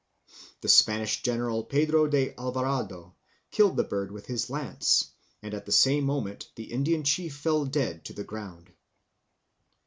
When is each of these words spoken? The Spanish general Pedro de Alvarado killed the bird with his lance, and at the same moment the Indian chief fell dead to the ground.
The 0.61 0.67
Spanish 0.67 1.21
general 1.21 1.63
Pedro 1.63 2.07
de 2.07 2.33
Alvarado 2.35 3.15
killed 3.51 3.77
the 3.77 3.83
bird 3.83 4.11
with 4.11 4.25
his 4.25 4.49
lance, 4.49 5.11
and 5.43 5.53
at 5.53 5.67
the 5.67 5.71
same 5.71 6.05
moment 6.05 6.49
the 6.55 6.71
Indian 6.73 7.03
chief 7.03 7.35
fell 7.35 7.65
dead 7.65 8.03
to 8.05 8.13
the 8.13 8.23
ground. 8.23 8.73